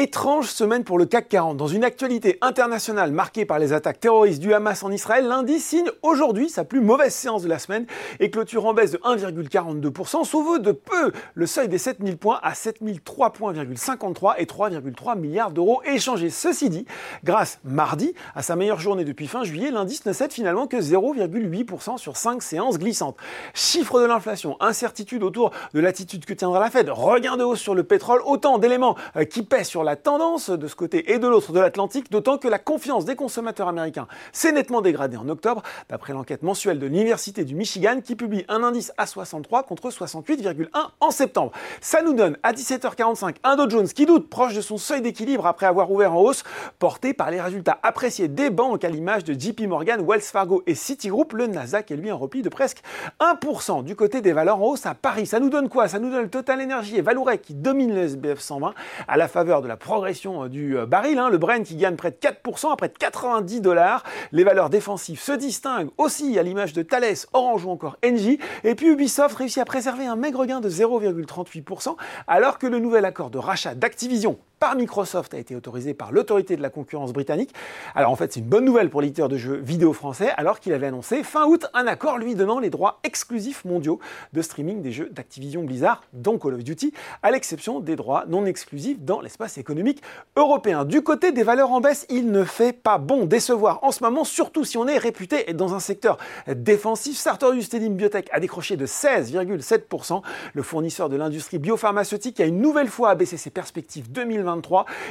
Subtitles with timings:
[0.00, 1.58] Étrange semaine pour le CAC 40.
[1.58, 5.90] Dans une actualité internationale marquée par les attaques terroristes du Hamas en Israël, lundi signe
[6.00, 7.84] aujourd'hui sa plus mauvaise séance de la semaine
[8.18, 12.54] et clôture en baisse de 1,42%, sauve de peu le seuil des 7000 points à
[12.54, 16.30] 7003 points et 3,3 milliards d'euros échangés.
[16.30, 16.86] Ceci dit,
[17.22, 21.98] grâce mardi à sa meilleure journée depuis fin juillet, l'indice ne cède finalement que 0,8%
[21.98, 23.18] sur 5 séances glissantes.
[23.52, 27.74] Chiffre de l'inflation, incertitude autour de l'attitude que tiendra la Fed, regain de hausse sur
[27.74, 31.28] le pétrole, autant d'éléments euh, qui pèsent sur la tendance de ce côté et de
[31.28, 35.62] l'autre de l'Atlantique, d'autant que la confiance des consommateurs américains s'est nettement dégradée en octobre,
[35.88, 40.68] d'après l'enquête mensuelle de l'Université du Michigan qui publie un indice à 63 contre 68,1
[41.00, 41.52] en septembre.
[41.80, 45.46] Ça nous donne à 17h45 un Dow Jones qui doute proche de son seuil d'équilibre
[45.46, 46.44] après avoir ouvert en hausse,
[46.78, 50.74] porté par les résultats appréciés des banques à l'image de JP Morgan, Wells Fargo et
[50.74, 51.32] Citigroup.
[51.32, 52.82] Le Nasdaq est lui en repli de presque
[53.20, 55.26] 1% du côté des valeurs en hausse à Paris.
[55.26, 55.88] Ça nous donne quoi?
[55.88, 58.74] Ça nous donne Total Energy et Valourec qui dominent le SBF 120
[59.08, 61.18] à la faveur de la progression euh, du euh, baril.
[61.18, 61.28] Hein.
[61.28, 64.04] le Brent qui gagne près de 4% à près de 90 dollars.
[64.30, 68.38] Les valeurs défensives se distinguent aussi à l'image de Thales, Orange ou encore Engie.
[68.62, 71.96] Et puis Ubisoft réussit à préserver un maigre gain de 0,38%
[72.28, 76.54] alors que le nouvel accord de rachat d'Activision par Microsoft a été autorisé par l'autorité
[76.54, 77.54] de la concurrence britannique.
[77.94, 80.74] Alors en fait, c'est une bonne nouvelle pour l'éditeur de jeux vidéo français, alors qu'il
[80.74, 84.00] avait annoncé fin août un accord lui donnant les droits exclusifs mondiaux
[84.34, 88.44] de streaming des jeux d'Activision Blizzard, dont Call of Duty, à l'exception des droits non
[88.44, 90.02] exclusifs dans l'espace économique
[90.36, 90.84] européen.
[90.84, 94.24] Du côté des valeurs en baisse, il ne fait pas bon décevoir en ce moment,
[94.24, 97.16] surtout si on est réputé dans un secteur défensif.
[97.16, 100.20] Sartorius Tedim Biotech a décroché de 16,7%.
[100.52, 104.49] Le fournisseur de l'industrie biopharmaceutique a une nouvelle fois abaissé ses perspectives 2020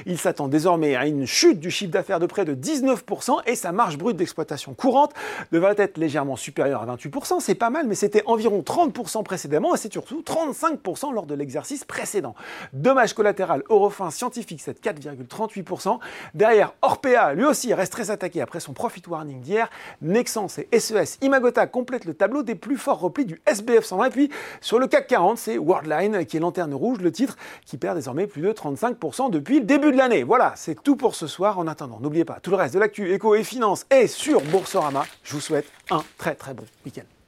[0.06, 3.72] il s'attend désormais à une chute du chiffre d'affaires de près de 19% et sa
[3.72, 5.14] marge brute d'exploitation courante
[5.52, 7.40] devrait être légèrement supérieure à 28%.
[7.40, 11.86] C'est pas mal, mais c'était environ 30% précédemment et c'est surtout 35% lors de l'exercice
[11.86, 12.36] précédent.
[12.74, 16.00] Dommage collatéral, Eurofin scientifique, c'est 4,38%.
[16.34, 19.70] Derrière, Orpea, lui aussi, reste très attaqué après son profit warning d'hier.
[20.02, 24.06] Nexans et SES Imagota complètent le tableau des plus forts replis du SBF 120.
[24.06, 24.30] Et puis,
[24.62, 28.28] sur le CAC 40, c'est Worldline qui est lanterne rouge, le titre qui perd désormais
[28.28, 30.24] plus de 35% depuis le début de l'année.
[30.24, 31.60] Voilà, c'est tout pour ce soir.
[31.60, 35.06] En attendant, n'oubliez pas, tout le reste de l'actu éco et finance est sur Boursorama.
[35.24, 37.19] Je vous souhaite un très très bon week-end.